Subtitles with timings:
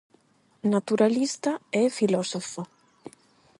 [0.73, 1.51] Naturalista
[1.81, 2.61] e filósofo.